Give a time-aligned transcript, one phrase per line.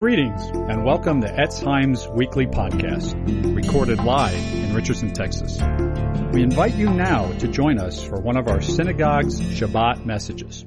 [0.00, 3.16] Greetings and welcome to Etz Chaim's weekly podcast,
[3.56, 5.58] recorded live in Richardson, Texas.
[6.32, 10.64] We invite you now to join us for one of our synagogue's Shabbat messages.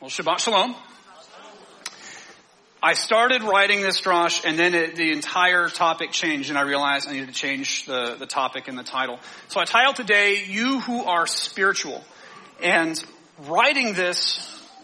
[0.00, 0.74] Well, Shabbat Shalom.
[2.82, 7.06] I started writing this drosh and then it, the entire topic changed and I realized
[7.06, 9.20] I needed to change the, the topic and the title.
[9.48, 12.02] So I titled today, You Who Are Spiritual.
[12.62, 13.04] And
[13.46, 14.40] writing this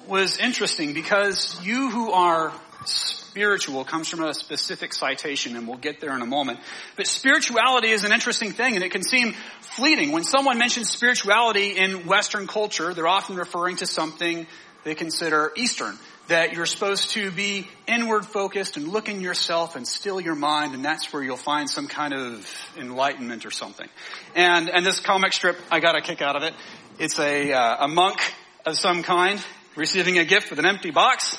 [0.06, 2.52] was interesting because you who are
[2.84, 6.58] spiritual comes from a specific citation and we'll get there in a moment.
[6.96, 10.12] But spirituality is an interesting thing and it can seem fleeting.
[10.12, 14.46] When someone mentions spirituality in Western culture, they're often referring to something
[14.84, 15.96] they consider Eastern.
[16.28, 20.74] That you're supposed to be inward focused and look in yourself and still your mind
[20.74, 23.88] and that's where you'll find some kind of enlightenment or something.
[24.36, 26.54] And, and this comic strip, I got a kick out of it.
[26.98, 28.20] It's a, uh, a monk
[28.64, 29.44] of some kind
[29.76, 31.36] receiving a gift with an empty box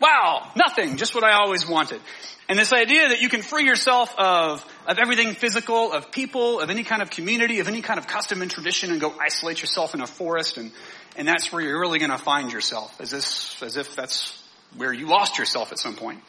[0.00, 2.00] Wow, nothing, just what I always wanted.
[2.48, 6.70] And this idea that you can free yourself of, of everything physical, of people, of
[6.70, 9.94] any kind of community, of any kind of custom and tradition and go isolate yourself
[9.94, 10.72] in a forest and,
[11.16, 14.42] and that's where you're really gonna find yourself, as this, as if that's
[14.76, 16.22] where you lost yourself at some point.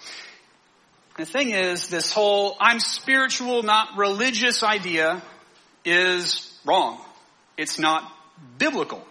[1.17, 5.21] The thing is, this whole I'm spiritual, not religious idea
[5.85, 6.99] is wrong.
[7.57, 8.11] It's not
[8.57, 9.05] biblical.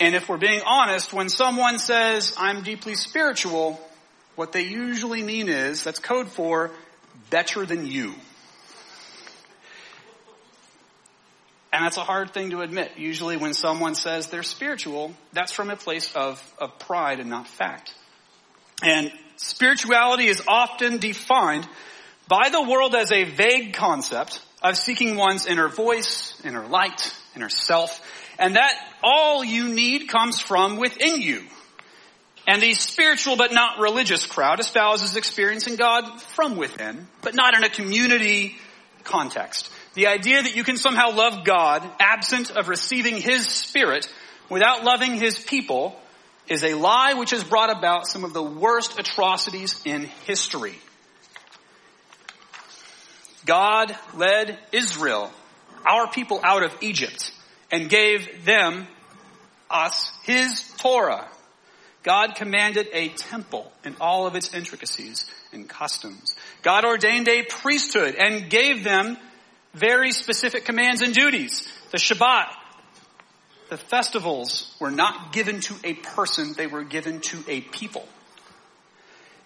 [0.00, 3.80] And if we're being honest, when someone says, I'm deeply spiritual,
[4.36, 6.70] what they usually mean is, that's code for
[7.30, 8.14] better than you.
[11.72, 12.92] And that's a hard thing to admit.
[12.96, 17.46] Usually when someone says they're spiritual, that's from a place of, of pride and not
[17.46, 17.94] fact.
[18.82, 21.68] And spirituality is often defined
[22.26, 27.48] by the world as a vague concept of seeking one's inner voice, inner light, inner
[27.48, 28.00] self,
[28.38, 31.42] and that all you need comes from within you.
[32.46, 37.62] And the spiritual but not religious crowd espouses experiencing God from within, but not in
[37.62, 38.56] a community
[39.04, 39.70] context.
[39.94, 44.10] The idea that you can somehow love God absent of receiving His Spirit
[44.48, 46.00] without loving His people
[46.46, 50.78] is a lie which has brought about some of the worst atrocities in history.
[53.44, 55.30] God led Israel,
[55.86, 57.32] our people out of Egypt
[57.70, 58.86] and gave them,
[59.70, 61.28] us, His Torah.
[62.02, 66.34] God commanded a temple and all of its intricacies and customs.
[66.62, 69.18] God ordained a priesthood and gave them
[69.74, 71.68] very specific commands and duties.
[71.90, 72.46] The Shabbat,
[73.68, 78.08] the festivals were not given to a person, they were given to a people.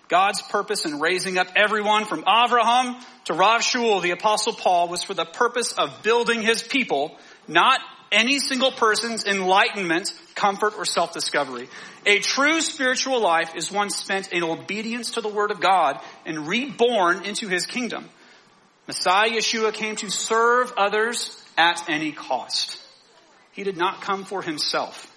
[0.09, 5.03] God's purpose in raising up everyone from Avraham to Rav Shaul, the apostle Paul, was
[5.03, 7.17] for the purpose of building his people,
[7.49, 7.81] not
[8.13, 11.69] any single person's enlightenment, comfort, or self-discovery.
[12.07, 16.47] A true spiritual life is one spent in obedience to the Word of God and
[16.47, 18.09] reborn into His kingdom.
[18.87, 22.79] Messiah Yeshua came to serve others at any cost.
[23.53, 25.09] He did not come for Himself.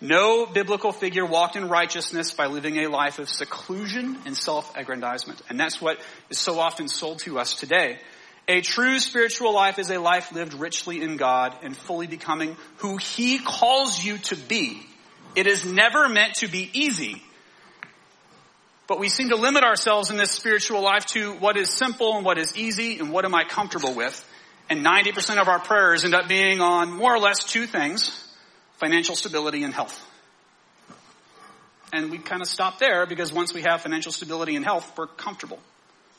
[0.00, 5.40] No biblical figure walked in righteousness by living a life of seclusion and self-aggrandizement.
[5.48, 7.98] And that's what is so often sold to us today.
[8.48, 12.96] A true spiritual life is a life lived richly in God and fully becoming who
[12.96, 14.80] He calls you to be.
[15.34, 17.22] It is never meant to be easy.
[18.86, 22.24] But we seem to limit ourselves in this spiritual life to what is simple and
[22.24, 24.24] what is easy and what am I comfortable with.
[24.70, 28.24] And 90% of our prayers end up being on more or less two things,
[28.78, 30.00] financial stability and health.
[31.92, 35.06] And we kind of stop there because once we have financial stability and health, we're
[35.08, 35.58] comfortable.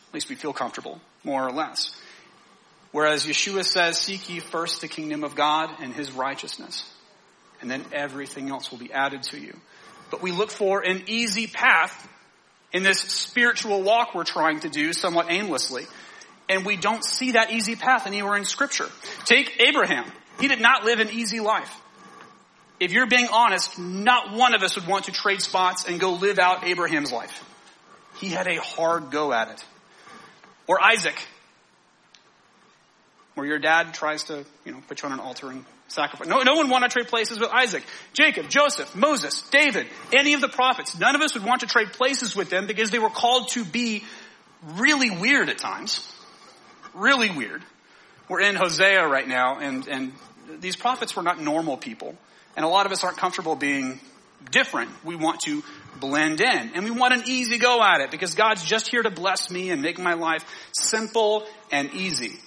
[0.09, 1.95] At least we feel comfortable, more or less.
[2.91, 6.89] Whereas Yeshua says, seek ye first the kingdom of God and his righteousness.
[7.61, 9.55] And then everything else will be added to you.
[10.09, 12.07] But we look for an easy path
[12.71, 15.85] in this spiritual walk we're trying to do somewhat aimlessly.
[16.49, 18.87] And we don't see that easy path anywhere in scripture.
[19.25, 20.05] Take Abraham.
[20.39, 21.73] He did not live an easy life.
[22.79, 26.13] If you're being honest, not one of us would want to trade spots and go
[26.13, 27.43] live out Abraham's life.
[28.17, 29.65] He had a hard go at it.
[30.67, 31.15] Or Isaac
[33.37, 36.27] where your dad tries to, you know, put you on an altar and sacrifice.
[36.27, 40.41] No, no one want to trade places with Isaac, Jacob, Joseph, Moses, David, any of
[40.41, 40.97] the prophets.
[40.97, 43.63] None of us would want to trade places with them because they were called to
[43.63, 44.03] be
[44.75, 46.11] really weird at times.
[46.95, 47.61] Really weird.
[48.27, 50.13] We're in Hosea right now and, and
[50.59, 52.15] these prophets were not normal people.
[52.55, 53.99] And a lot of us aren't comfortable being
[54.49, 54.89] different.
[55.05, 55.63] We want to
[55.99, 59.11] blend in and we want an easy go at it because God's just here to
[59.11, 62.39] bless me and make my life simple and easy.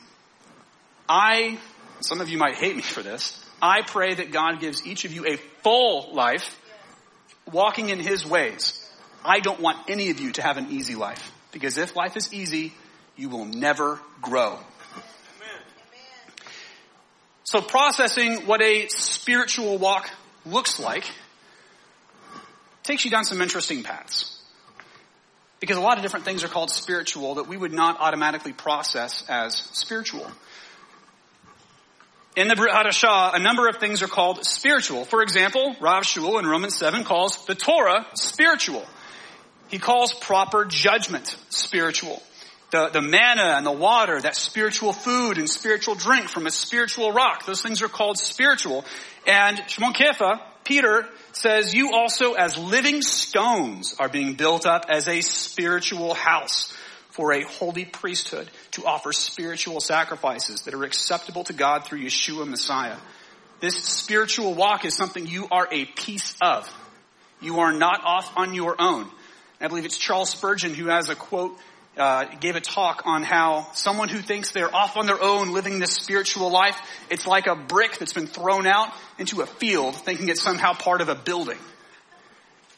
[1.10, 1.58] I,
[2.02, 5.12] some of you might hate me for this, I pray that God gives each of
[5.12, 6.56] you a full life,
[7.50, 8.88] walking in His ways.
[9.24, 11.32] I don't want any of you to have an easy life.
[11.50, 12.72] Because if life is easy,
[13.16, 14.60] you will never grow.
[17.42, 20.08] So processing what a spiritual walk
[20.46, 21.10] looks like
[22.84, 24.40] takes you down some interesting paths.
[25.58, 29.24] Because a lot of different things are called spiritual that we would not automatically process
[29.28, 30.30] as spiritual.
[32.36, 35.04] In the Hadashah, a number of things are called spiritual.
[35.04, 38.86] For example, Rav Shaul in Romans 7 calls the Torah spiritual.
[39.68, 42.22] He calls proper judgment spiritual.
[42.70, 47.10] The, the manna and the water, that spiritual food and spiritual drink from a spiritual
[47.10, 48.84] rock, those things are called spiritual.
[49.26, 55.08] And Shimon Kefa, Peter, says, you also as living stones are being built up as
[55.08, 56.72] a spiritual house
[57.08, 62.46] for a holy priesthood to offer spiritual sacrifices that are acceptable to God through Yeshua
[62.46, 62.96] Messiah.
[63.60, 66.72] This spiritual walk is something you are a piece of.
[67.40, 69.08] You are not off on your own.
[69.60, 71.58] I believe it's Charles Spurgeon who has a quote,
[71.96, 75.78] uh, gave a talk on how someone who thinks they're off on their own living
[75.78, 76.80] this spiritual life,
[77.10, 78.88] it's like a brick that's been thrown out
[79.18, 81.58] into a field thinking it's somehow part of a building.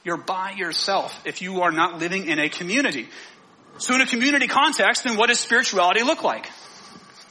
[0.04, 3.08] You're by yourself if you are not living in a community.
[3.78, 6.48] So in a community context, then what does spirituality look like?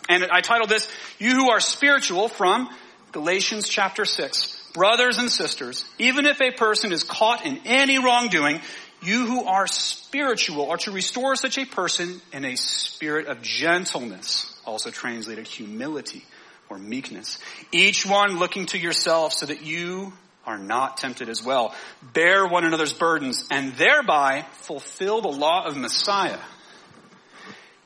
[0.09, 2.69] And I titled this, You Who Are Spiritual from
[3.11, 4.57] Galatians chapter 6.
[4.73, 8.61] Brothers and sisters, even if a person is caught in any wrongdoing,
[9.01, 14.57] you who are spiritual are to restore such a person in a spirit of gentleness,
[14.65, 16.23] also translated humility
[16.69, 17.38] or meekness.
[17.71, 20.13] Each one looking to yourself so that you
[20.45, 21.75] are not tempted as well.
[22.13, 26.39] Bear one another's burdens and thereby fulfill the law of Messiah.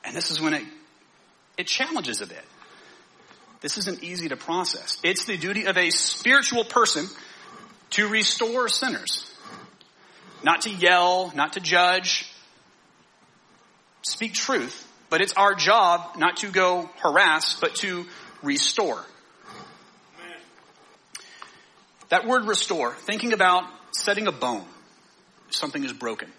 [0.04, 0.64] And this is when it,
[1.58, 2.44] it challenges a bit.
[3.62, 5.00] This isn't easy to process.
[5.04, 7.08] It's the duty of a spiritual person
[7.92, 9.32] to restore sinners.
[10.44, 12.32] Not to yell, not to judge,
[14.04, 18.06] speak truth, but it's our job not to go harass, but to
[18.44, 19.04] restore.
[22.16, 24.64] That word restore, thinking about setting a bone,
[25.50, 26.30] something is broken.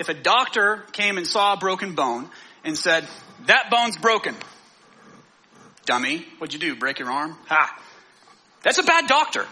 [0.00, 2.28] If a doctor came and saw a broken bone
[2.64, 3.06] and said,
[3.46, 4.34] that bone's broken,
[5.86, 7.36] dummy, what'd you do, break your arm?
[7.46, 7.80] Ha!
[8.64, 9.46] That's a bad doctor.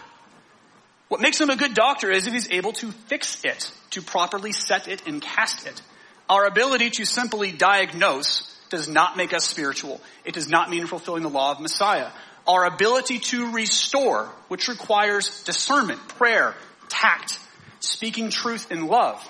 [1.07, 4.51] What makes him a good doctor is if he's able to fix it, to properly
[4.51, 5.81] set it and cast it.
[6.29, 10.01] Our ability to simply diagnose does not make us spiritual.
[10.25, 12.09] It does not mean fulfilling the law of Messiah.
[12.47, 16.55] Our ability to restore, which requires discernment, prayer,
[16.89, 17.39] tact,
[17.79, 19.25] speaking truth in love,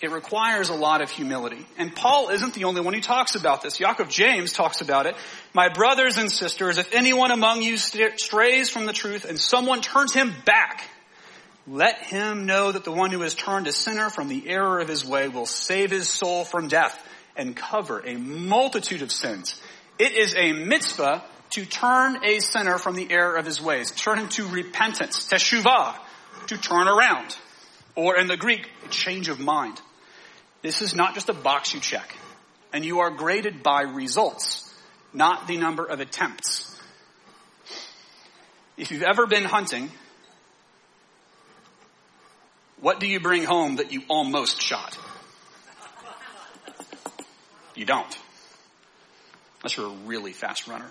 [0.00, 1.66] it requires a lot of humility.
[1.76, 3.78] And Paul isn't the only one who talks about this.
[3.78, 5.14] Yaakov James talks about it.
[5.52, 10.14] My brothers and sisters, if anyone among you strays from the truth and someone turns
[10.14, 10.88] him back,
[11.66, 14.88] let him know that the one who has turned a sinner from the error of
[14.88, 16.98] his way will save his soul from death
[17.36, 19.60] and cover a multitude of sins.
[19.98, 24.18] It is a mitzvah to turn a sinner from the error of his ways, turn
[24.18, 25.96] him to repentance, teshuvah,
[26.46, 27.36] to turn around.
[27.96, 29.80] Or in the Greek, a change of mind.
[30.62, 32.16] This is not just a box you check.
[32.72, 34.72] And you are graded by results,
[35.12, 36.78] not the number of attempts.
[38.76, 39.90] If you've ever been hunting,
[42.80, 44.96] what do you bring home that you almost shot?
[47.74, 48.18] You don't.
[49.60, 50.90] Unless you're a really fast runner.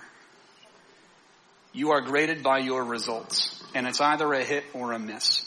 [1.71, 5.45] You are graded by your results, and it's either a hit or a miss.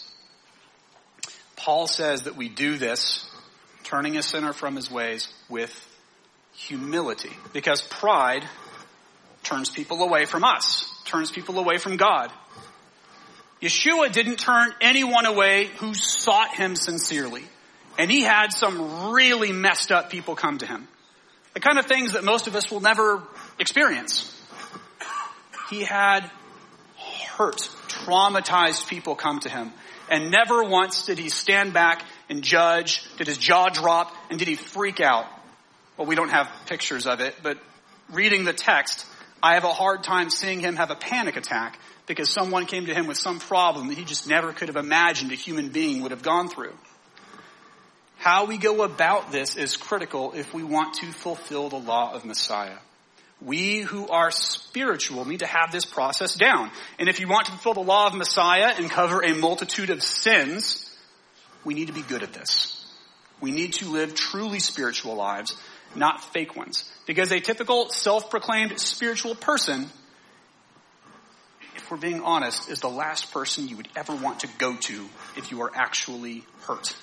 [1.56, 3.28] Paul says that we do this
[3.84, 5.72] turning a sinner from his ways with
[6.54, 7.32] humility.
[7.52, 8.44] Because pride
[9.42, 12.32] turns people away from us, turns people away from God.
[13.60, 17.44] Yeshua didn't turn anyone away who sought him sincerely.
[17.98, 20.88] And he had some really messed up people come to him.
[21.54, 23.22] The kind of things that most of us will never
[23.58, 24.41] experience.
[25.72, 26.30] He had
[27.28, 29.72] hurt, traumatized people come to him.
[30.10, 33.02] And never once did he stand back and judge?
[33.16, 34.14] Did his jaw drop?
[34.28, 35.24] And did he freak out?
[35.96, 37.56] Well, we don't have pictures of it, but
[38.12, 39.06] reading the text,
[39.42, 42.94] I have a hard time seeing him have a panic attack because someone came to
[42.94, 46.10] him with some problem that he just never could have imagined a human being would
[46.10, 46.74] have gone through.
[48.18, 52.26] How we go about this is critical if we want to fulfill the law of
[52.26, 52.76] Messiah.
[53.44, 56.70] We who are spiritual need to have this process down.
[56.98, 60.02] And if you want to fulfill the law of Messiah and cover a multitude of
[60.02, 60.88] sins,
[61.64, 62.78] we need to be good at this.
[63.40, 65.56] We need to live truly spiritual lives,
[65.96, 66.90] not fake ones.
[67.06, 69.90] Because a typical self-proclaimed spiritual person,
[71.74, 75.08] if we're being honest, is the last person you would ever want to go to
[75.36, 76.94] if you are actually hurt,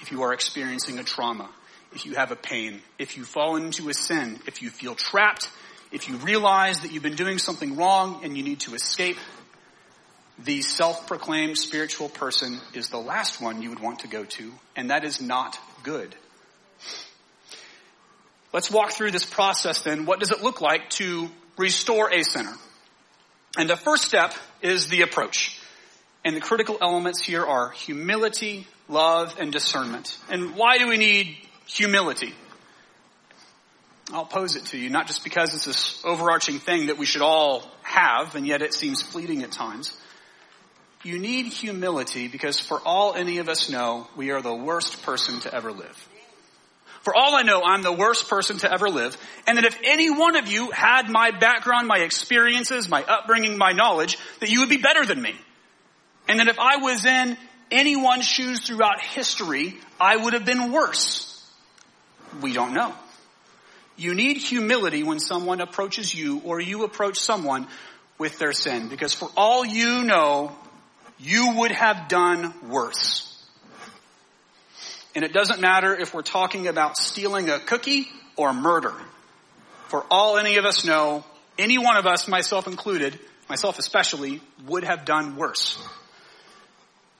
[0.00, 1.48] if you are experiencing a trauma,
[1.96, 5.48] if you have a pain, if you fall into a sin, if you feel trapped,
[5.90, 9.16] if you realize that you've been doing something wrong and you need to escape,
[10.44, 14.90] the self-proclaimed spiritual person is the last one you would want to go to, and
[14.90, 16.14] that is not good.
[18.52, 20.04] Let's walk through this process then.
[20.04, 22.52] What does it look like to restore a sinner?
[23.56, 25.58] And the first step is the approach.
[26.26, 30.18] And the critical elements here are humility, love, and discernment.
[30.28, 32.34] And why do we need humility?
[34.12, 37.22] I'll pose it to you, not just because it's this overarching thing that we should
[37.22, 39.96] all have, and yet it seems fleeting at times.
[41.02, 45.40] You need humility because for all any of us know, we are the worst person
[45.40, 46.08] to ever live.
[47.02, 49.16] For all I know, I'm the worst person to ever live.
[49.46, 53.70] And that if any one of you had my background, my experiences, my upbringing, my
[53.70, 55.36] knowledge, that you would be better than me.
[56.26, 57.36] And that if I was in
[57.70, 61.25] anyone's shoes throughout history, I would have been worse.
[62.40, 62.94] We don't know.
[63.96, 67.66] You need humility when someone approaches you or you approach someone
[68.18, 68.88] with their sin.
[68.88, 70.56] Because for all you know,
[71.18, 73.32] you would have done worse.
[75.14, 78.92] And it doesn't matter if we're talking about stealing a cookie or murder.
[79.88, 81.24] For all any of us know,
[81.58, 85.82] any one of us, myself included, myself especially, would have done worse.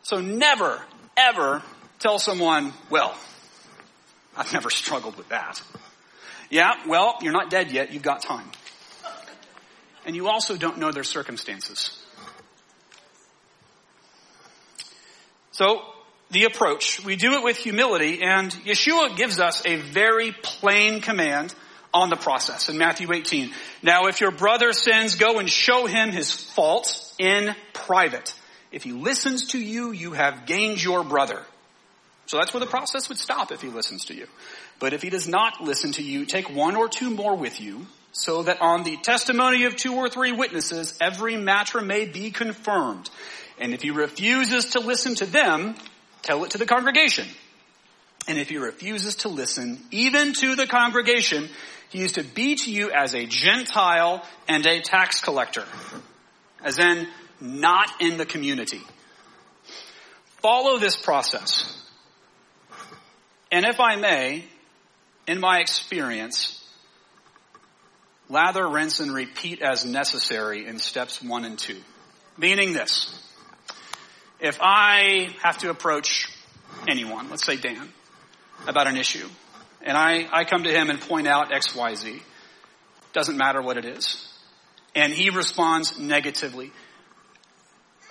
[0.02, 0.82] So never,
[1.16, 1.62] ever
[1.98, 3.16] tell someone, well,
[4.36, 5.60] I've never struggled with that.
[6.50, 8.50] Yeah, well, you're not dead yet, you've got time.
[10.04, 11.98] And you also don't know their circumstances.
[15.50, 15.82] So,
[16.30, 17.04] the approach.
[17.04, 21.54] We do it with humility and Yeshua gives us a very plain command
[21.94, 23.52] on the process in Matthew 18.
[23.82, 28.34] Now if your brother sins, go and show him his fault in private.
[28.72, 31.40] If he listens to you, you have gained your brother.
[32.26, 34.26] So that's where the process would stop if he listens to you.
[34.78, 37.86] But if he does not listen to you, take one or two more with you,
[38.12, 43.08] so that on the testimony of two or three witnesses, every matter may be confirmed.
[43.58, 45.76] And if he refuses to listen to them,
[46.26, 47.24] Tell it to the congregation.
[48.26, 51.48] And if he refuses to listen, even to the congregation,
[51.88, 55.62] he is to be to you as a Gentile and a tax collector.
[56.64, 57.06] As in,
[57.40, 58.80] not in the community.
[60.42, 61.80] Follow this process.
[63.50, 64.44] And if I may,
[65.26, 66.62] in my experience,
[68.28, 71.80] lather, rinse, and repeat as necessary in steps one and two.
[72.36, 73.22] Meaning this
[74.38, 76.28] if I have to approach
[76.86, 77.88] anyone, let's say Dan,
[78.66, 79.26] about an issue,
[79.82, 82.22] and I, I come to him and point out X, Y, Z,
[83.12, 84.30] doesn't matter what it is,
[84.94, 86.72] and he responds negatively,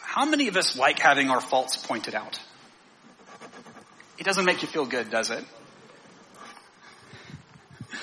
[0.02, 2.40] how many of us like having our faults pointed out?
[4.18, 5.44] It doesn't make you feel good, does it?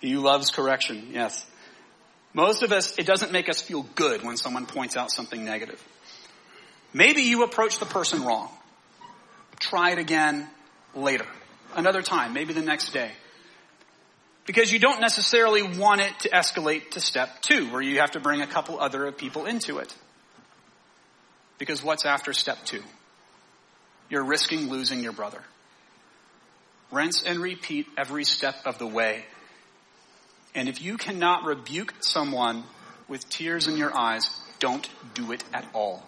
[0.00, 1.44] he loves correction, yes.
[2.32, 5.82] Most of us, it doesn't make us feel good when someone points out something negative.
[6.92, 8.48] Maybe you approach the person wrong.
[9.60, 10.48] Try it again
[10.94, 11.26] later.
[11.74, 13.10] Another time, maybe the next day.
[14.46, 18.20] Because you don't necessarily want it to escalate to step two, where you have to
[18.20, 19.94] bring a couple other people into it.
[21.58, 22.82] Because what's after step two?
[24.10, 25.42] You're risking losing your brother.
[26.90, 29.24] Rinse and repeat every step of the way.
[30.54, 32.64] And if you cannot rebuke someone
[33.06, 36.04] with tears in your eyes, don't do it at all.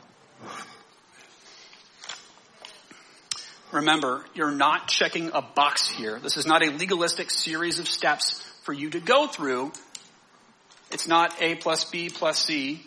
[3.73, 6.19] Remember, you're not checking a box here.
[6.19, 9.73] This is not a legalistic series of steps for you to go through.
[10.90, 12.85] It's not A plus B plus C.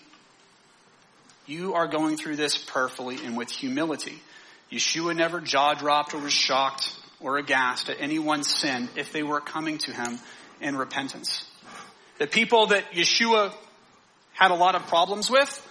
[1.46, 4.22] You are going through this prayerfully and with humility.
[4.74, 9.39] Yeshua never jaw dropped or was shocked or aghast at anyone's sin if they were
[9.39, 10.18] coming to him
[10.60, 11.46] in repentance.
[12.18, 13.53] The people that Yeshua
[14.34, 15.70] had a lot of problems with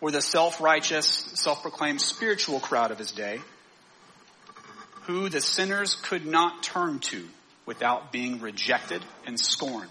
[0.00, 3.40] were the self-righteous, self-proclaimed spiritual crowd of his day
[5.02, 7.26] who the sinners could not turn to
[7.66, 9.90] without being rejected and scorned.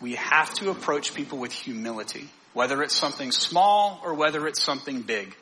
[0.00, 5.02] We have to approach people with humility, whether it's something small or whether it's something
[5.02, 5.36] big.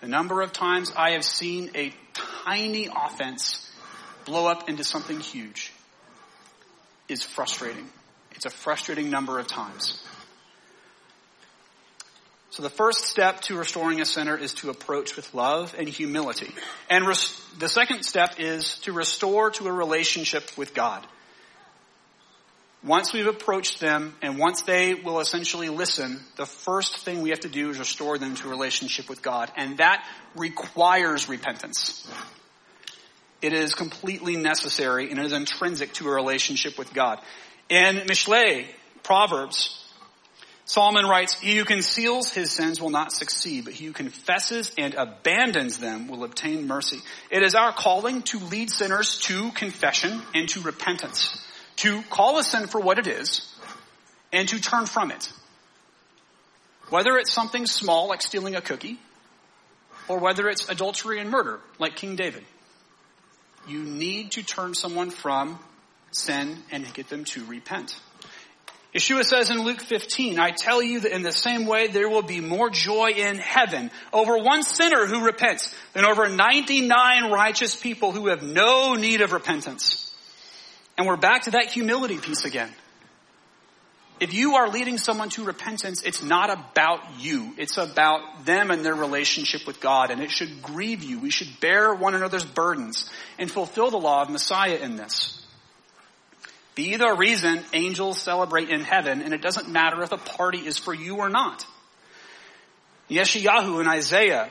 [0.00, 1.92] The number of times I have seen a
[2.44, 3.70] tiny offense
[4.24, 5.72] blow up into something huge
[7.08, 7.86] is frustrating.
[8.32, 10.02] It's a frustrating number of times.
[12.50, 16.52] So the first step to restoring a sinner is to approach with love and humility.
[16.88, 21.06] And res- the second step is to restore to a relationship with God.
[22.82, 27.40] Once we've approached them and once they will essentially listen, the first thing we have
[27.40, 29.52] to do is restore them to a relationship with God.
[29.56, 32.10] And that requires repentance.
[33.42, 37.20] It is completely necessary and it is intrinsic to a relationship with God.
[37.68, 38.66] In Mishle,
[39.02, 39.76] Proverbs,
[40.64, 44.94] Solomon writes, He who conceals his sins will not succeed, but he who confesses and
[44.94, 47.00] abandons them will obtain mercy.
[47.30, 51.46] It is our calling to lead sinners to confession and to repentance
[51.80, 53.46] to call a sin for what it is
[54.32, 55.32] and to turn from it.
[56.90, 58.98] Whether it's something small like stealing a cookie
[60.06, 62.44] or whether it's adultery and murder like King David.
[63.66, 65.58] You need to turn someone from
[66.10, 67.98] sin and get them to repent.
[68.94, 72.22] Yeshua says in Luke 15, I tell you that in the same way there will
[72.22, 78.10] be more joy in heaven over one sinner who repents than over 99 righteous people
[78.10, 80.09] who have no need of repentance.
[81.00, 82.70] And we're back to that humility piece again.
[84.20, 87.54] If you are leading someone to repentance, it's not about you.
[87.56, 90.10] It's about them and their relationship with God.
[90.10, 91.18] And it should grieve you.
[91.18, 95.42] We should bear one another's burdens and fulfill the law of Messiah in this.
[96.74, 100.76] Be the reason angels celebrate in heaven, and it doesn't matter if a party is
[100.76, 101.64] for you or not.
[103.08, 104.50] Yeshayahu and Isaiah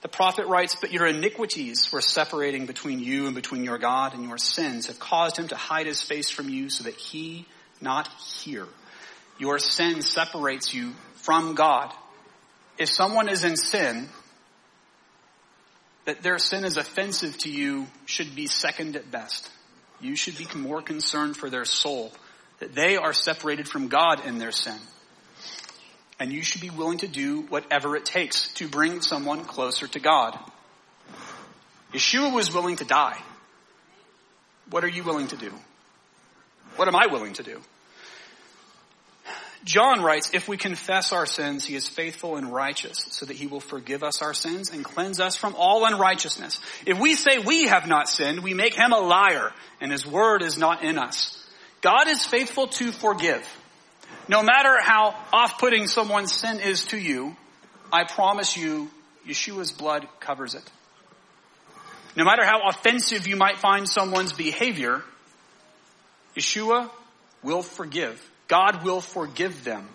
[0.00, 4.24] the prophet writes, but your iniquities were separating between you and between your God, and
[4.24, 7.46] your sins have caused him to hide his face from you so that he
[7.80, 8.66] not hear.
[9.38, 11.92] Your sin separates you from God.
[12.78, 14.08] If someone is in sin,
[16.04, 19.50] that their sin is offensive to you should be second at best.
[20.00, 22.12] You should be more concerned for their soul,
[22.60, 24.78] that they are separated from God in their sin
[26.18, 30.00] and you should be willing to do whatever it takes to bring someone closer to
[30.00, 30.38] God.
[31.92, 33.18] Yeshua was willing to die.
[34.70, 35.52] What are you willing to do?
[36.76, 37.60] What am I willing to do?
[39.64, 43.46] John writes, if we confess our sins, he is faithful and righteous so that he
[43.46, 46.60] will forgive us our sins and cleanse us from all unrighteousness.
[46.86, 50.42] If we say we have not sinned, we make him a liar and his word
[50.42, 51.34] is not in us.
[51.80, 53.46] God is faithful to forgive.
[54.28, 57.34] No matter how off-putting someone's sin is to you,
[57.90, 58.90] I promise you,
[59.26, 60.70] Yeshua's blood covers it.
[62.14, 65.02] No matter how offensive you might find someone's behavior,
[66.36, 66.90] Yeshua
[67.42, 68.22] will forgive.
[68.48, 69.88] God will forgive them.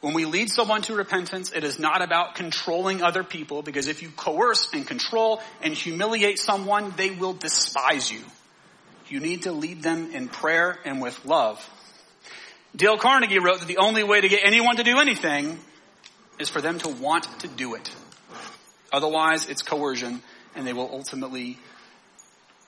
[0.00, 4.02] When we lead someone to repentance, it is not about controlling other people because if
[4.02, 8.20] you coerce and control and humiliate someone, they will despise you.
[9.08, 11.66] You need to lead them in prayer and with love.
[12.76, 15.58] Dale Carnegie wrote that the only way to get anyone to do anything
[16.38, 17.90] is for them to want to do it.
[18.92, 20.22] Otherwise, it's coercion
[20.54, 21.58] and they will ultimately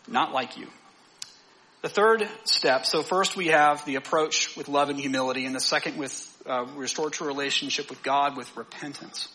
[0.09, 0.67] not like you.
[1.83, 5.61] The third step, so first we have the approach with love and humility, and the
[5.61, 9.29] second with uh, restore to relationship with God with repentance.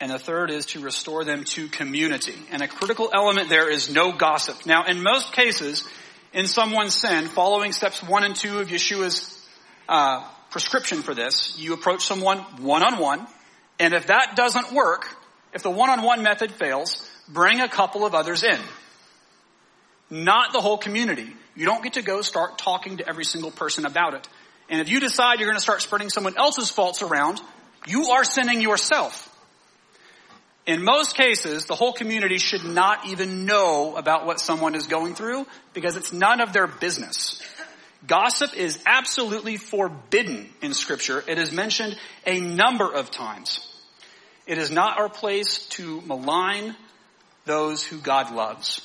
[0.00, 2.34] And the third is to restore them to community.
[2.50, 4.64] And a critical element there is no gossip.
[4.64, 5.86] Now, in most cases,
[6.34, 9.40] in someone's sin, following steps one and two of Yeshua's
[9.88, 13.26] uh, prescription for this, you approach someone one on one,
[13.78, 15.06] and if that doesn't work,
[15.52, 18.58] if the one on one method fails, bring a couple of others in.
[20.10, 21.28] Not the whole community.
[21.54, 24.28] You don't get to go start talking to every single person about it.
[24.68, 27.40] And if you decide you're going to start spreading someone else's faults around,
[27.86, 29.30] you are sinning yourself.
[30.66, 35.14] In most cases, the whole community should not even know about what someone is going
[35.14, 37.42] through because it's none of their business.
[38.06, 41.22] Gossip is absolutely forbidden in scripture.
[41.26, 41.96] It is mentioned
[42.26, 43.66] a number of times.
[44.46, 46.74] It is not our place to malign
[47.44, 48.80] those who God loves.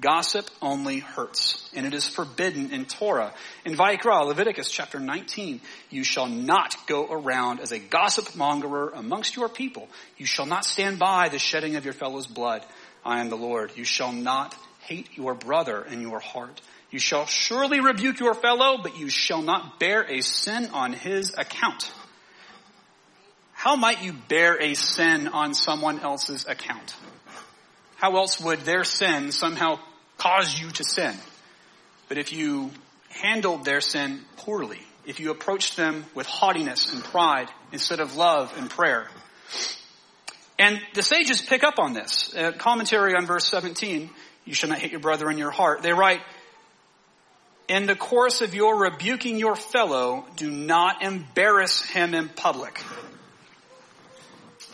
[0.00, 3.32] Gossip only hurts, and it is forbidden in Torah.
[3.64, 9.34] In Vayikra, Leviticus chapter 19, you shall not go around as a gossip mongerer amongst
[9.34, 9.88] your people.
[10.16, 12.64] You shall not stand by the shedding of your fellow's blood.
[13.04, 13.72] I am the Lord.
[13.76, 16.60] You shall not hate your brother in your heart.
[16.90, 21.34] You shall surely rebuke your fellow, but you shall not bear a sin on his
[21.36, 21.92] account.
[23.52, 26.94] How might you bear a sin on someone else's account?
[27.98, 29.80] How else would their sin somehow
[30.18, 31.16] cause you to sin?
[32.08, 32.70] But if you
[33.10, 38.54] handled their sin poorly, if you approached them with haughtiness and pride instead of love
[38.56, 39.08] and prayer.
[40.60, 42.32] And the sages pick up on this.
[42.36, 44.10] A commentary on verse 17,
[44.44, 45.82] you shall not hate your brother in your heart.
[45.82, 46.20] They write,
[47.66, 52.80] in the course of your rebuking your fellow, do not embarrass him in public.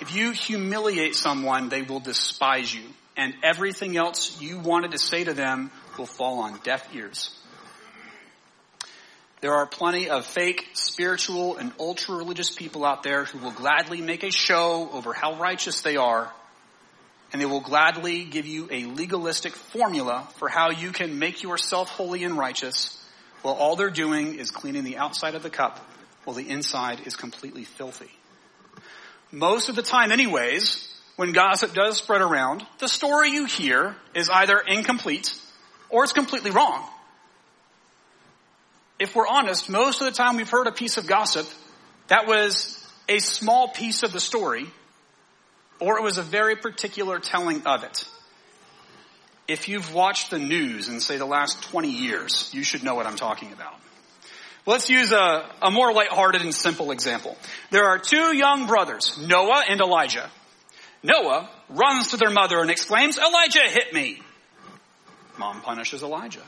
[0.01, 2.83] If you humiliate someone, they will despise you
[3.17, 7.31] and everything else you wanted to say to them will fall on deaf ears.
[9.41, 14.01] There are plenty of fake spiritual and ultra religious people out there who will gladly
[14.01, 16.33] make a show over how righteous they are
[17.35, 21.89] and they will gladly give you a legalistic formula for how you can make yourself
[21.89, 23.05] holy and righteous
[23.43, 25.79] while all they're doing is cleaning the outside of the cup
[26.23, 28.11] while the inside is completely filthy.
[29.33, 34.29] Most of the time anyways, when gossip does spread around, the story you hear is
[34.29, 35.35] either incomplete
[35.89, 36.85] or it's completely wrong.
[38.99, 41.47] If we're honest, most of the time we've heard a piece of gossip
[42.09, 44.67] that was a small piece of the story
[45.81, 48.05] or it was a very particular telling of it.
[49.47, 53.07] If you've watched the news in say the last 20 years, you should know what
[53.07, 53.75] I'm talking about.
[54.67, 57.37] Let's use a, a more lighthearted and simple example.
[57.71, 60.31] There are two young brothers, Noah and Elijah.
[61.05, 64.21] Noah runs to their mother and exclaims, Elijah hit me.
[65.39, 66.43] Mom punishes Elijah.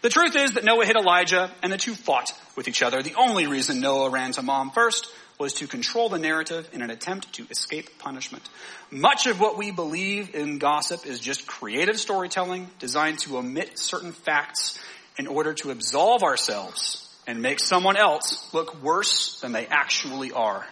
[0.00, 3.02] The truth is that Noah hit Elijah and the two fought with each other.
[3.02, 6.90] The only reason Noah ran to mom first was to control the narrative in an
[6.90, 8.48] attempt to escape punishment.
[8.90, 14.12] Much of what we believe in gossip is just creative storytelling designed to omit certain
[14.12, 14.78] facts
[15.18, 20.64] in order to absolve ourselves and make someone else look worse than they actually are.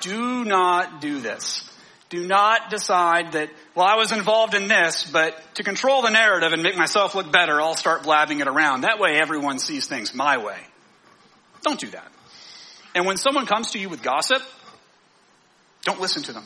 [0.00, 1.69] Do not do this.
[2.10, 6.52] Do not decide that, well, I was involved in this, but to control the narrative
[6.52, 8.80] and make myself look better, I'll start blabbing it around.
[8.80, 10.58] That way everyone sees things my way.
[11.62, 12.10] Don't do that.
[12.96, 14.42] And when someone comes to you with gossip,
[15.84, 16.44] don't listen to them.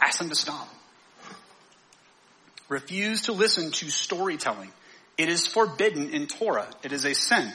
[0.00, 0.68] Ask them to stop.
[2.68, 4.72] Refuse to listen to storytelling.
[5.16, 6.68] It is forbidden in Torah.
[6.82, 7.52] It is a sin.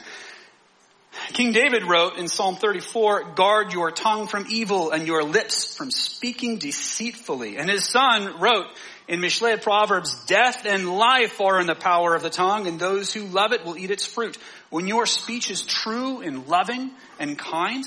[1.32, 5.90] King David wrote in Psalm 34, guard your tongue from evil and your lips from
[5.90, 7.56] speaking deceitfully.
[7.56, 8.66] And his son wrote
[9.08, 13.12] in Mishle Proverbs, death and life are in the power of the tongue and those
[13.12, 14.38] who love it will eat its fruit.
[14.70, 17.84] When your speech is true and loving and kind,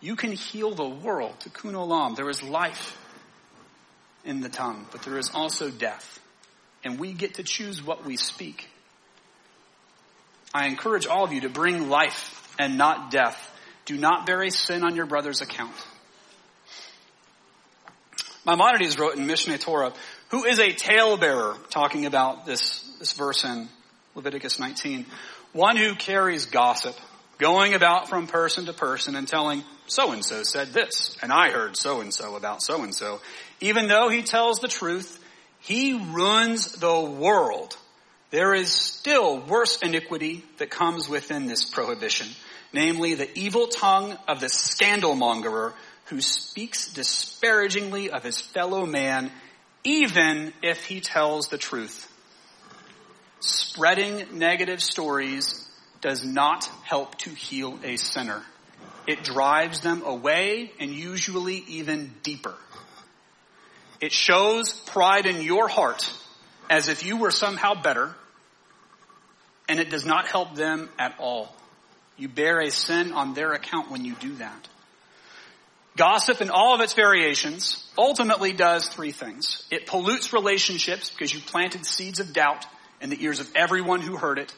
[0.00, 1.34] you can heal the world.
[1.40, 2.16] Tikkun olam.
[2.16, 2.96] There is life
[4.24, 6.20] in the tongue, but there is also death.
[6.84, 8.68] And we get to choose what we speak.
[10.54, 13.38] I encourage all of you to bring life and not death.
[13.86, 15.74] Do not bury sin on your brother's account.
[18.46, 19.92] Maimonides wrote in Mishneh Torah,
[20.28, 23.68] who is a talebearer, talking about this, this verse in
[24.14, 25.06] Leviticus 19.
[25.52, 26.96] One who carries gossip,
[27.38, 31.50] going about from person to person and telling, so and so said this, and I
[31.50, 33.20] heard so and so about so and so.
[33.60, 35.18] Even though he tells the truth,
[35.60, 37.76] he ruins the world.
[38.30, 42.28] There is still worse iniquity that comes within this prohibition,
[42.72, 45.72] namely the evil tongue of the scandal mongerer
[46.06, 49.30] who speaks disparagingly of his fellow man,
[49.84, 52.06] even if he tells the truth.
[53.40, 55.66] Spreading negative stories
[56.00, 58.42] does not help to heal a sinner.
[59.06, 62.54] It drives them away and usually even deeper.
[64.00, 66.10] It shows pride in your heart
[66.68, 68.14] as if you were somehow better
[69.68, 71.54] and it does not help them at all.
[72.20, 74.68] You bear a sin on their account when you do that.
[75.96, 79.66] Gossip in all of its variations ultimately does three things.
[79.70, 82.66] It pollutes relationships because you planted seeds of doubt
[83.00, 84.54] in the ears of everyone who heard it.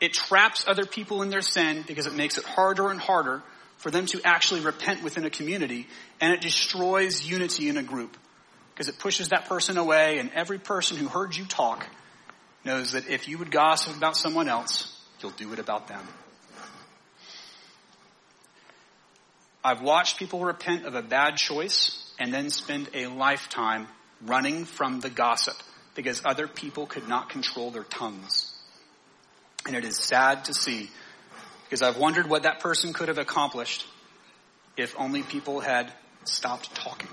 [0.00, 3.42] It traps other people in their sin because it makes it harder and harder
[3.78, 5.88] for them to actually repent within a community.
[6.20, 8.16] And it destroys unity in a group
[8.74, 11.84] because it pushes that person away and every person who heard you talk
[12.64, 16.06] knows that if you would gossip about someone else, you'll do it about them.
[19.64, 23.86] I've watched people repent of a bad choice and then spend a lifetime
[24.20, 25.56] running from the gossip
[25.94, 28.50] because other people could not control their tongues.
[29.66, 30.90] And it is sad to see
[31.64, 33.86] because I've wondered what that person could have accomplished
[34.76, 35.92] if only people had
[36.24, 37.10] stopped talking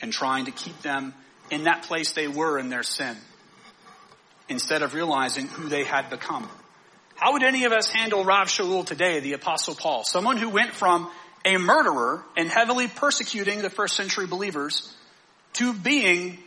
[0.00, 1.14] and trying to keep them
[1.50, 3.16] in that place they were in their sin
[4.48, 6.48] instead of realizing who they had become.
[7.16, 10.04] How would any of us handle Rav Shaul today, the apostle Paul?
[10.04, 11.10] Someone who went from
[11.46, 14.92] a murderer and heavily persecuting the first century believers
[15.54, 16.38] to being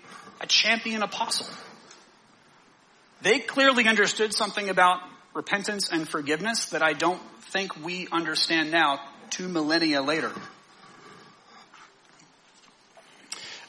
[0.41, 1.47] a champion apostle.
[3.21, 5.01] They clearly understood something about
[5.33, 10.31] repentance and forgiveness that I don't think we understand now two millennia later.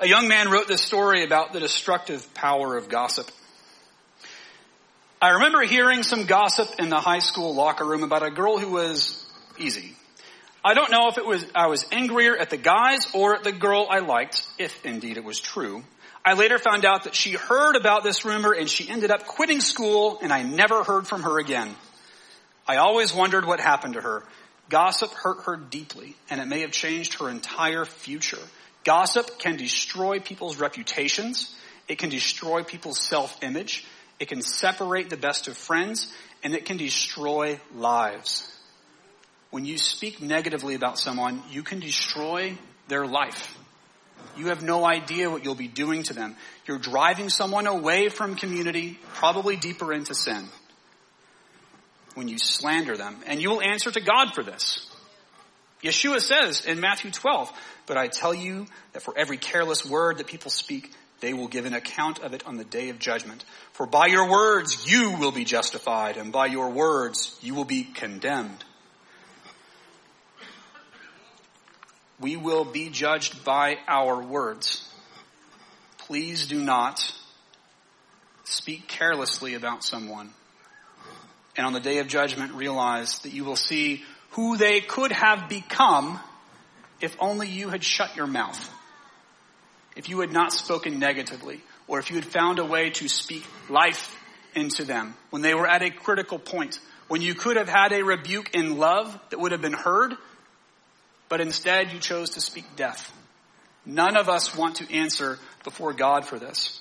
[0.00, 3.30] A young man wrote this story about the destructive power of gossip.
[5.22, 8.72] I remember hearing some gossip in the high school locker room about a girl who
[8.72, 9.26] was
[9.58, 9.94] easy.
[10.62, 13.52] I don't know if it was I was angrier at the guys or at the
[13.52, 15.82] girl I liked, if indeed it was true.
[16.22, 19.60] I later found out that she heard about this rumor and she ended up quitting
[19.60, 21.74] school and I never heard from her again.
[22.68, 24.22] I always wondered what happened to her.
[24.68, 28.38] Gossip hurt her deeply and it may have changed her entire future.
[28.84, 31.54] Gossip can destroy people's reputations.
[31.88, 33.86] It can destroy people's self-image.
[34.18, 38.46] It can separate the best of friends and it can destroy lives.
[39.50, 42.56] When you speak negatively about someone, you can destroy
[42.88, 43.56] their life.
[44.36, 46.36] You have no idea what you'll be doing to them.
[46.66, 50.48] You're driving someone away from community, probably deeper into sin.
[52.14, 54.86] When you slander them, and you will answer to God for this.
[55.82, 57.50] Yeshua says in Matthew 12,
[57.86, 61.66] but I tell you that for every careless word that people speak, they will give
[61.66, 63.44] an account of it on the day of judgment.
[63.72, 67.84] For by your words you will be justified, and by your words you will be
[67.84, 68.64] condemned.
[72.20, 74.86] We will be judged by our words.
[75.98, 77.12] Please do not
[78.44, 80.30] speak carelessly about someone.
[81.56, 85.48] And on the day of judgment, realize that you will see who they could have
[85.48, 86.20] become
[87.00, 88.70] if only you had shut your mouth.
[89.96, 93.44] If you had not spoken negatively, or if you had found a way to speak
[93.68, 94.16] life
[94.54, 96.78] into them when they were at a critical point,
[97.08, 100.14] when you could have had a rebuke in love that would have been heard,
[101.30, 103.10] but instead you chose to speak death.
[103.86, 106.76] None of us want to answer before God for this.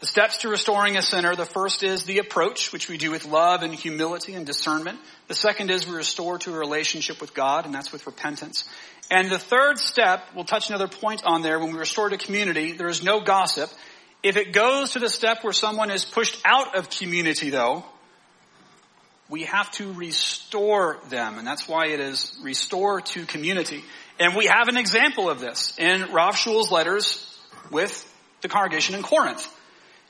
[0.00, 3.26] The steps to restoring a sinner, the first is the approach, which we do with
[3.26, 4.98] love and humility and discernment.
[5.28, 8.64] The second is we restore to a relationship with God, and that's with repentance.
[9.10, 12.72] And the third step, we'll touch another point on there, when we restore to community,
[12.72, 13.70] there is no gossip.
[14.22, 17.84] If it goes to the step where someone is pushed out of community though,
[19.30, 21.38] we have to restore them.
[21.38, 23.84] And that's why it is restore to community.
[24.18, 27.26] And we have an example of this in Rav Shaul's letters
[27.70, 28.06] with
[28.42, 29.48] the congregation in Corinth.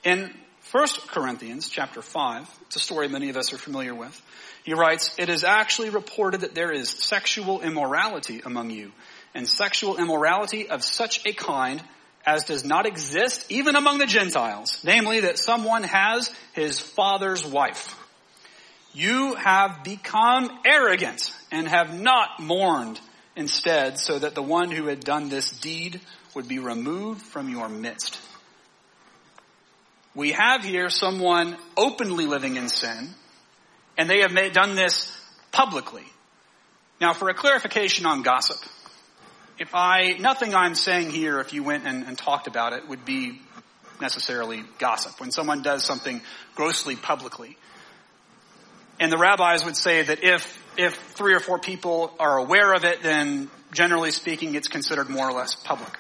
[0.02, 0.35] In
[0.72, 4.20] 1 Corinthians chapter 5, it's a story many of us are familiar with.
[4.64, 8.92] He writes, it is actually reported that there is sexual immorality among you,
[9.35, 11.83] and sexual immorality of such a kind
[12.24, 17.96] as does not exist even among the Gentiles, namely that someone has his father's wife.
[18.92, 23.00] You have become arrogant and have not mourned
[23.37, 26.00] instead so that the one who had done this deed
[26.35, 28.18] would be removed from your midst.
[30.14, 33.11] We have here someone openly living in sin
[33.96, 35.16] and they have made, done this
[35.53, 36.05] publicly.
[37.00, 38.59] Now for a clarification on gossip,
[39.59, 43.05] if I, nothing I'm saying here, if you went and, and talked about it would
[43.05, 43.40] be
[44.00, 45.20] necessarily gossip.
[45.20, 46.20] When someone does something
[46.55, 47.57] grossly publicly,
[49.00, 52.84] and the rabbis would say that if, if three or four people are aware of
[52.84, 55.98] it, then generally speaking, it's considered more or less public.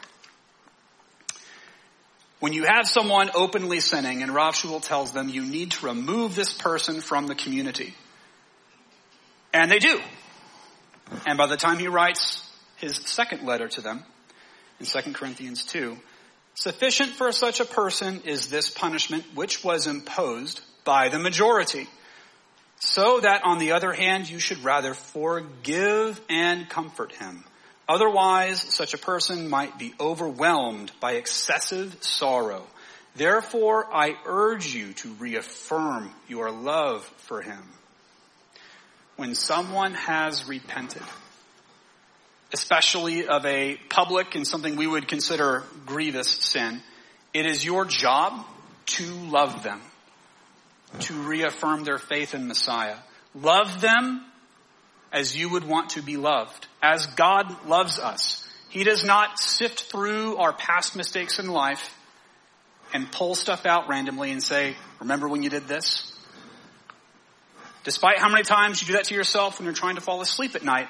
[2.40, 6.34] When you have someone openly sinning, and Rav Shaul tells them you need to remove
[6.34, 7.94] this person from the community.
[9.52, 9.98] And they do.
[11.26, 14.04] And by the time he writes his second letter to them,
[14.78, 15.98] in 2 Corinthians 2,
[16.54, 21.86] sufficient for such a person is this punishment which was imposed by the majority
[22.80, 27.44] so that on the other hand you should rather forgive and comfort him.
[27.88, 32.66] Otherwise, such a person might be overwhelmed by excessive sorrow.
[33.16, 37.62] Therefore, I urge you to reaffirm your love for him.
[39.16, 41.02] When someone has repented,
[42.52, 46.80] especially of a public and something we would consider grievous sin,
[47.34, 48.46] it is your job
[48.86, 49.80] to love them
[50.98, 52.96] to reaffirm their faith in Messiah.
[53.34, 54.24] Love them
[55.12, 58.46] as you would want to be loved, as God loves us.
[58.68, 61.96] He does not sift through our past mistakes in life
[62.92, 66.12] and pull stuff out randomly and say, remember when you did this?
[67.84, 70.54] Despite how many times you do that to yourself when you're trying to fall asleep
[70.54, 70.88] at night,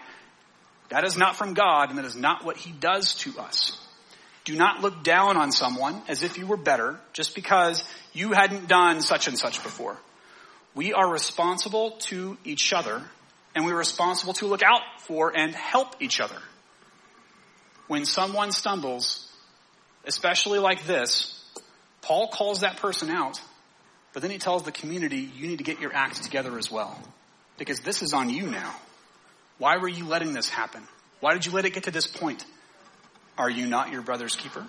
[0.88, 3.78] that is not from God and that is not what He does to us.
[4.44, 8.68] Do not look down on someone as if you were better just because you hadn't
[8.68, 9.96] done such and such before.
[10.74, 13.02] We are responsible to each other
[13.54, 16.36] and we're responsible to look out for and help each other.
[17.88, 19.28] When someone stumbles,
[20.04, 21.36] especially like this,
[22.02, 23.40] Paul calls that person out,
[24.12, 26.98] but then he tells the community, you need to get your act together as well.
[27.58, 28.74] Because this is on you now.
[29.58, 30.82] Why were you letting this happen?
[31.20, 32.44] Why did you let it get to this point?
[33.40, 34.66] Are you not your brother's keeper?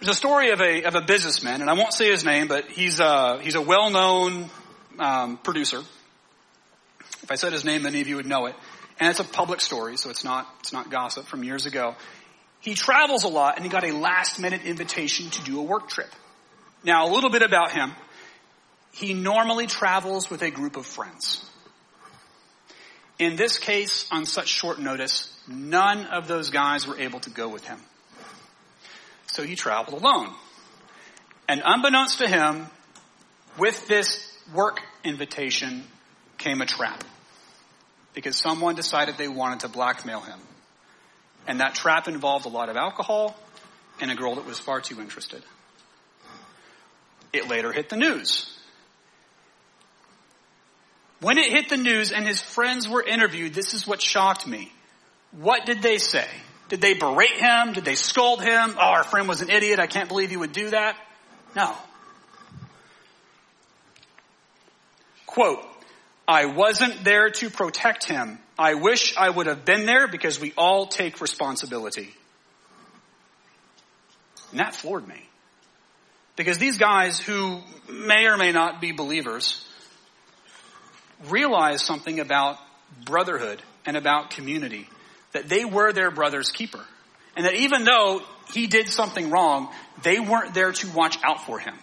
[0.00, 2.68] There's a story of a, of a businessman, and I won't say his name, but
[2.68, 4.50] he's a, he's a well-known
[4.98, 5.84] um, producer.
[7.22, 8.56] If I said his name, many of you would know it.
[8.98, 11.94] And it's a public story, so it's not, it's not gossip from years ago.
[12.58, 15.88] He travels a lot and he got a last minute invitation to do a work
[15.88, 16.10] trip.
[16.82, 17.92] Now, a little bit about him.
[18.90, 21.48] He normally travels with a group of friends.
[23.20, 27.48] In this case, on such short notice, none of those guys were able to go
[27.48, 27.78] with him.
[29.26, 30.28] So he traveled alone.
[31.48, 32.66] And unbeknownst to him,
[33.58, 35.84] with this work invitation
[36.38, 37.04] came a trap.
[38.14, 40.38] Because someone decided they wanted to blackmail him.
[41.46, 43.36] And that trap involved a lot of alcohol
[44.00, 45.42] and a girl that was far too interested.
[47.32, 48.48] It later hit the news.
[51.20, 54.72] When it hit the news and his friends were interviewed, this is what shocked me.
[55.32, 56.26] What did they say?
[56.68, 57.72] Did they berate him?
[57.72, 58.74] Did they scold him?
[58.76, 59.78] Oh, our friend was an idiot.
[59.78, 60.96] I can't believe he would do that.
[61.54, 61.74] No.
[65.26, 65.64] Quote,
[66.28, 68.38] I wasn't there to protect him.
[68.58, 72.14] I wish I would have been there because we all take responsibility.
[74.50, 75.28] And that floored me.
[76.36, 79.66] Because these guys who may or may not be believers
[81.28, 82.58] realize something about
[83.04, 84.88] brotherhood and about community.
[85.32, 86.84] That they were their brother's keeper.
[87.36, 89.68] And that even though he did something wrong,
[90.02, 91.74] they weren't there to watch out for him.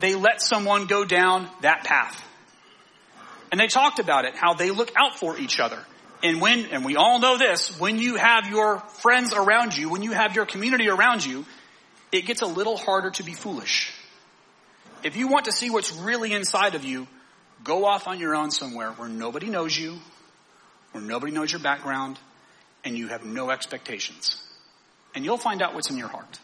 [0.00, 2.24] They let someone go down that path.
[3.50, 5.78] And they talked about it, how they look out for each other.
[6.22, 10.02] And when, and we all know this, when you have your friends around you, when
[10.02, 11.46] you have your community around you,
[12.10, 13.92] it gets a little harder to be foolish.
[15.04, 17.06] If you want to see what's really inside of you,
[17.62, 19.98] go off on your own somewhere where nobody knows you,
[20.92, 22.18] where nobody knows your background,
[22.84, 24.42] and you have no expectations.
[25.14, 26.38] And you'll find out what's in your heart.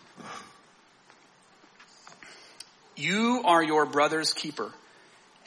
[2.96, 4.70] You are your brother's keeper,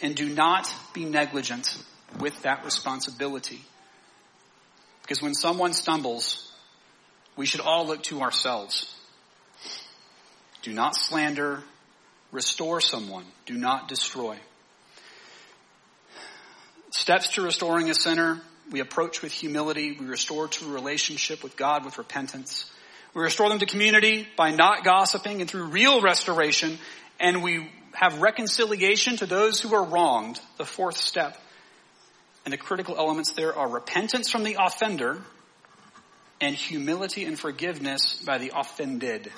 [0.01, 1.81] and do not be negligent
[2.19, 3.61] with that responsibility.
[5.01, 6.51] Because when someone stumbles,
[7.37, 8.93] we should all look to ourselves.
[10.61, 11.63] Do not slander.
[12.31, 13.23] Restore someone.
[13.45, 14.37] Do not destroy.
[16.91, 18.41] Steps to restoring a sinner.
[18.71, 19.97] We approach with humility.
[19.97, 22.69] We restore to relationship with God with repentance.
[23.13, 26.77] We restore them to community by not gossiping and through real restoration.
[27.19, 30.39] And we have reconciliation to those who are wronged.
[30.57, 31.37] The fourth step.
[32.45, 35.21] And the critical elements there are repentance from the offender
[36.39, 39.31] and humility and forgiveness by the offended.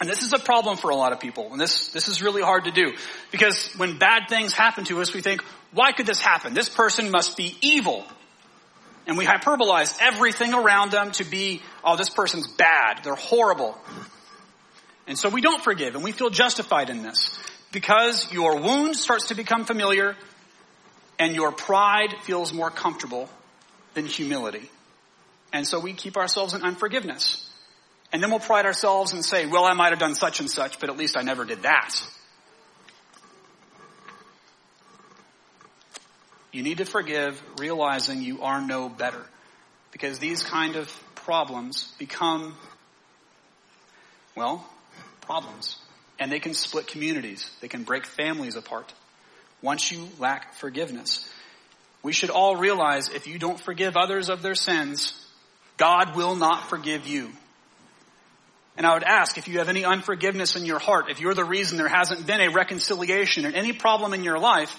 [0.00, 1.52] And this is a problem for a lot of people.
[1.52, 2.94] And this, this is really hard to do.
[3.30, 6.52] Because when bad things happen to us, we think, why could this happen?
[6.52, 8.04] This person must be evil.
[9.06, 13.00] And we hyperbolize everything around them to be, oh, this person's bad.
[13.04, 13.78] They're horrible.
[15.06, 17.38] And so we don't forgive and we feel justified in this.
[17.72, 20.16] Because your wound starts to become familiar
[21.18, 23.30] and your pride feels more comfortable
[23.94, 24.70] than humility.
[25.52, 27.45] And so we keep ourselves in unforgiveness.
[28.12, 30.80] And then we'll pride ourselves and say, well, I might have done such and such,
[30.80, 31.94] but at least I never did that.
[36.52, 39.22] You need to forgive realizing you are no better.
[39.92, 42.56] Because these kind of problems become,
[44.34, 44.66] well,
[45.22, 45.78] problems.
[46.18, 47.50] And they can split communities.
[47.60, 48.92] They can break families apart.
[49.60, 51.28] Once you lack forgiveness.
[52.02, 55.12] We should all realize if you don't forgive others of their sins,
[55.76, 57.32] God will not forgive you.
[58.76, 61.44] And I would ask if you have any unforgiveness in your heart, if you're the
[61.44, 64.76] reason there hasn't been a reconciliation or any problem in your life,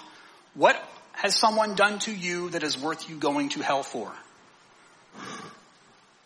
[0.54, 0.80] what
[1.12, 4.12] has someone done to you that is worth you going to hell for?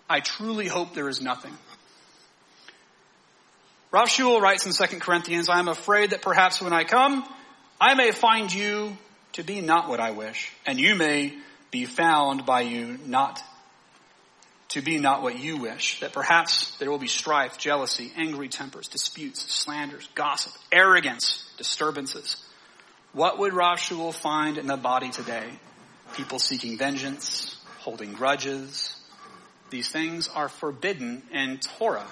[0.09, 1.57] I truly hope there is nothing.
[3.91, 7.25] Rav Shaul writes in 2 Corinthians, I am afraid that perhaps when I come,
[7.81, 8.97] I may find you
[9.35, 11.33] to be not what I wish, and you may
[11.71, 13.43] be found by you not
[14.73, 18.89] to be not what you wish, that perhaps there will be strife, jealousy, angry tempers,
[18.89, 22.43] disputes, slanders, gossip, arrogance, disturbances.
[23.13, 25.45] What would Rav Shaul find in the body today?
[26.15, 28.97] People seeking vengeance, holding grudges.
[29.69, 32.07] These things are forbidden in Torah.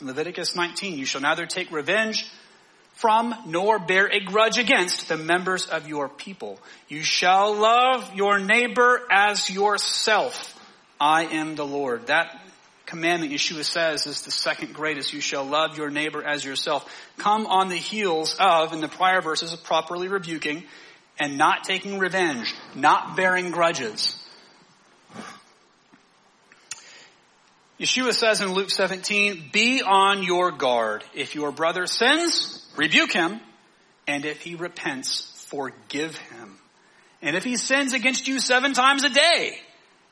[0.00, 2.28] In Leviticus 19, you shall neither take revenge
[2.94, 6.58] from nor bear a grudge against the members of your people.
[6.88, 10.56] You shall love your neighbor as yourself.
[11.00, 12.08] I am the Lord.
[12.08, 12.38] That
[12.84, 15.14] commandment Yeshua says is the second greatest.
[15.14, 16.84] You shall love your neighbor as yourself.
[17.16, 20.64] Come on the heels of, in the prior verses, of properly rebuking
[21.18, 24.16] and not taking revenge, not bearing grudges.
[27.78, 31.02] Yeshua says in Luke 17, be on your guard.
[31.14, 33.40] If your brother sins, rebuke him,
[34.06, 36.58] and if he repents, forgive him.
[37.22, 39.60] And if he sins against you seven times a day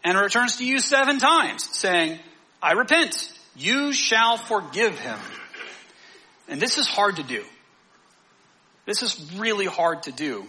[0.05, 2.19] and returns to you seven times saying,
[2.63, 5.19] I repent, you shall forgive him.
[6.49, 7.45] And this is hard to do.
[8.87, 10.47] This is really hard to do.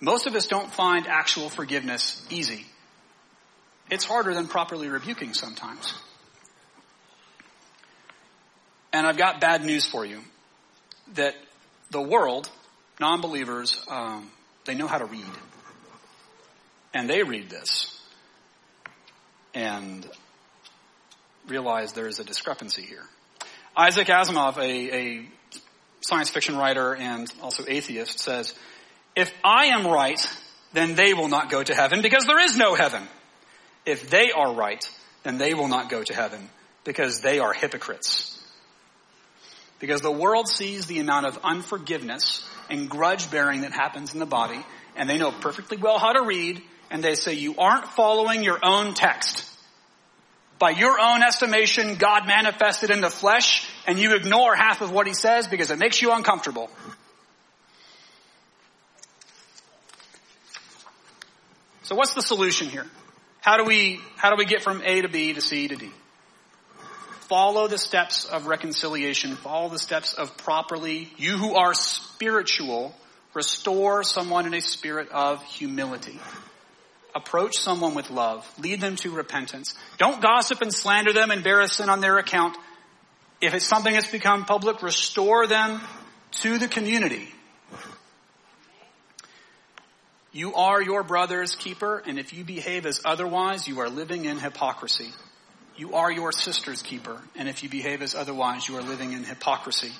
[0.00, 2.64] Most of us don't find actual forgiveness easy.
[3.90, 5.92] It's harder than properly rebuking sometimes.
[8.92, 10.20] And I've got bad news for you
[11.14, 11.34] that
[11.90, 12.48] the world,
[12.98, 14.30] non-believers, um,
[14.64, 15.24] they know how to read.
[16.94, 17.99] And they read this
[19.54, 20.06] and
[21.48, 23.04] realize there is a discrepancy here.
[23.76, 25.28] Isaac Asimov, a, a
[26.00, 28.54] science fiction writer and also atheist, says,
[29.16, 30.20] if I am right,
[30.72, 33.02] then they will not go to heaven because there is no heaven.
[33.84, 34.84] If they are right,
[35.22, 36.48] then they will not go to heaven
[36.84, 38.36] because they are hypocrites.
[39.78, 44.26] Because the world sees the amount of unforgiveness and grudge bearing that happens in the
[44.26, 44.64] body,
[44.96, 48.58] and they know perfectly well how to read, and they say, you aren't following your
[48.62, 49.46] own text.
[50.58, 55.06] By your own estimation, God manifested in the flesh, and you ignore half of what
[55.06, 56.70] he says because it makes you uncomfortable.
[61.84, 62.86] So what's the solution here?
[63.40, 65.90] How do we, how do we get from A to B to C to D?
[67.30, 72.92] follow the steps of reconciliation, follow the steps of properly, you who are spiritual,
[73.34, 76.18] restore someone in a spirit of humility.
[77.14, 78.46] Approach someone with love.
[78.58, 79.74] Lead them to repentance.
[79.98, 82.56] Don't gossip and slander them and bear a sin on their account.
[83.40, 85.80] If it's something that's become public, restore them
[86.42, 87.28] to the community.
[90.32, 94.38] You are your brother's keeper, and if you behave as otherwise, you are living in
[94.38, 95.10] hypocrisy.
[95.76, 99.24] You are your sister's keeper, and if you behave as otherwise, you are living in
[99.24, 99.90] hypocrisy.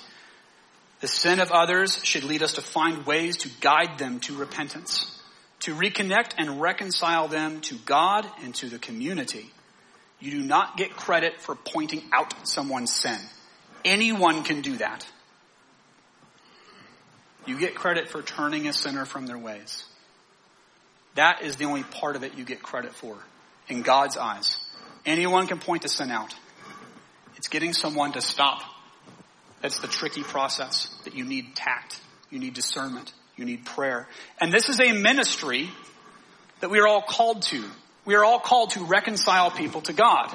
[1.01, 5.19] The sin of others should lead us to find ways to guide them to repentance,
[5.61, 9.49] to reconnect and reconcile them to God and to the community.
[10.19, 13.19] You do not get credit for pointing out someone's sin.
[13.83, 15.07] Anyone can do that.
[17.45, 19.85] You get credit for turning a sinner from their ways.
[21.15, 23.17] That is the only part of it you get credit for
[23.67, 24.57] in God's eyes.
[25.05, 26.33] Anyone can point the sin out.
[27.37, 28.61] It's getting someone to stop.
[29.61, 31.99] That's the tricky process that you need tact.
[32.29, 33.11] You need discernment.
[33.35, 34.07] You need prayer.
[34.39, 35.69] And this is a ministry
[36.59, 37.63] that we are all called to.
[38.05, 40.31] We are all called to reconcile people to God.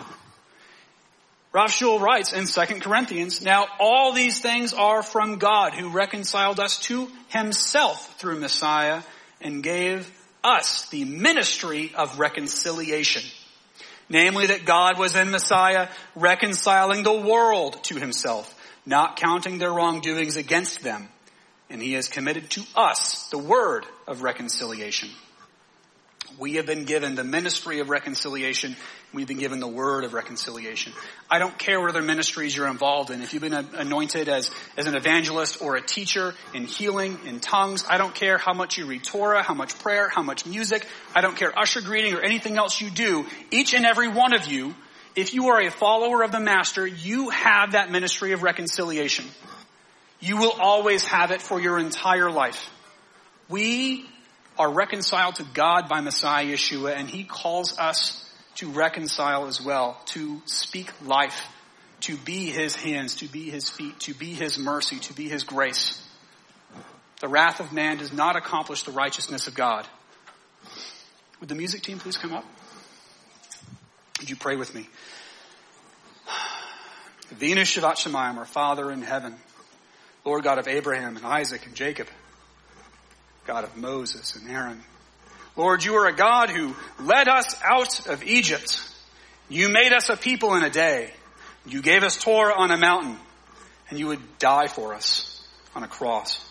[1.55, 6.79] Shaul writes in 2 Corinthians, Now all these things are from God who reconciled us
[6.81, 9.03] to himself through Messiah
[9.41, 10.11] and gave
[10.45, 13.23] us the ministry of reconciliation.
[14.09, 20.37] Namely that God was in Messiah reconciling the world to himself, not counting their wrongdoings
[20.37, 21.09] against them.
[21.69, 25.11] And he has committed to us the word of reconciliation.
[26.39, 28.77] We have been given the ministry of reconciliation.
[29.13, 30.93] We've been given the word of reconciliation.
[31.31, 33.23] I don't care what other ministries you're involved in.
[33.23, 37.85] If you've been anointed as, as an evangelist or a teacher in healing, in tongues,
[37.89, 40.87] I don't care how much you read Torah, how much prayer, how much music.
[41.15, 43.27] I don't care usher greeting or anything else you do.
[43.51, 44.75] Each and every one of you,
[45.15, 49.25] if you are a follower of the master, you have that ministry of reconciliation.
[50.21, 52.71] You will always have it for your entire life.
[53.49, 54.07] We
[54.59, 58.23] are reconciled to God by Messiah Yeshua, and He calls us
[58.57, 61.47] to reconcile as well, to speak life,
[62.01, 65.45] to be His hands, to be His feet, to be His mercy, to be His
[65.45, 66.03] grace.
[67.21, 69.87] The wrath of man does not accomplish the righteousness of God.
[71.41, 72.45] Would the music team please come up?
[74.21, 74.89] Would you pray with me?
[77.35, 79.35] Avinu Shebashamayim, our Father in heaven,
[80.27, 82.09] Lord God of Abraham and Isaac and Jacob,
[83.47, 84.83] God of Moses and Aaron.
[85.55, 88.83] Lord, you are a God who led us out of Egypt.
[89.49, 91.13] You made us a people in a day.
[91.65, 93.17] You gave us Torah on a mountain,
[93.89, 95.41] and you would die for us
[95.77, 96.45] on a cross.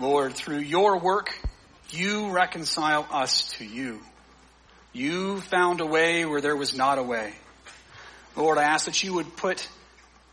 [0.00, 1.38] Lord, through your work,
[1.90, 4.00] you reconcile us to you.
[4.94, 7.34] You found a way where there was not a way.
[8.34, 9.68] Lord, I ask that you would put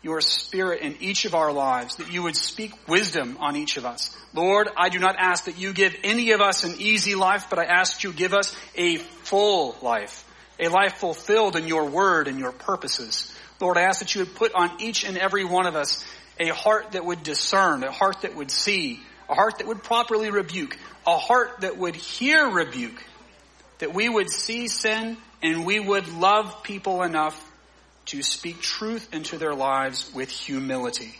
[0.03, 3.85] your spirit in each of our lives, that you would speak wisdom on each of
[3.85, 4.15] us.
[4.33, 7.57] Lord, I do not ask that you give any of us an easy life, but
[7.57, 10.29] I ask you give us a full life,
[10.59, 13.33] a life fulfilled in your word and your purposes.
[13.61, 16.03] Lord, I ask that you would put on each and every one of us
[16.37, 18.99] a heart that would discern, a heart that would see,
[19.29, 20.77] a heart that would properly rebuke,
[21.07, 23.01] a heart that would hear rebuke,
[23.79, 27.51] that we would see sin and we would love people enough
[28.05, 31.15] to speak truth into their lives with humility.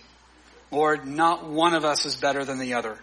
[0.71, 2.97] Lord, not one of us is better than the other.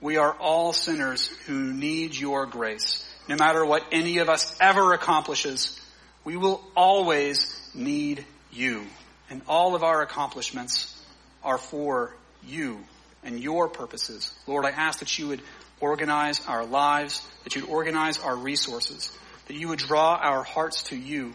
[0.00, 3.08] We are all sinners who need your grace.
[3.28, 5.80] No matter what any of us ever accomplishes,
[6.24, 8.84] we will always need you.
[9.30, 10.94] And all of our accomplishments
[11.42, 12.14] are for
[12.46, 12.84] you
[13.22, 14.30] and your purposes.
[14.46, 15.40] Lord, I ask that you would
[15.80, 20.96] organize our lives, that you'd organize our resources, that you would draw our hearts to
[20.96, 21.32] you,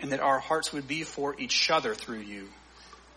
[0.00, 2.48] and that our hearts would be for each other through you.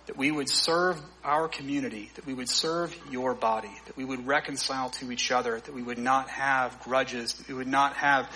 [0.07, 4.25] That we would serve our community, that we would serve your body, that we would
[4.25, 8.27] reconcile to each other, that we would not have grudges, that we would not have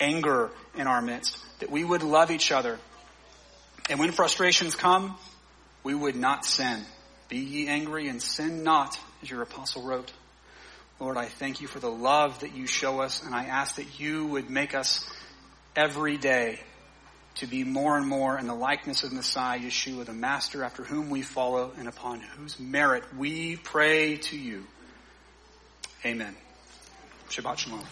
[0.00, 2.78] anger in our midst, that we would love each other.
[3.90, 5.16] And when frustrations come,
[5.82, 6.82] we would not sin.
[7.28, 10.10] Be ye angry and sin not, as your apostle wrote.
[11.00, 14.00] Lord, I thank you for the love that you show us, and I ask that
[14.00, 15.08] you would make us
[15.76, 16.60] every day
[17.38, 21.08] to be more and more in the likeness of Messiah Yeshua, the Master after whom
[21.08, 24.64] we follow and upon whose merit we pray to you.
[26.04, 26.34] Amen.
[27.28, 27.84] Shabbat Shalom.